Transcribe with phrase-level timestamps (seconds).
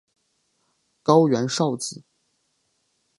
[1.03, 2.01] 高原苕子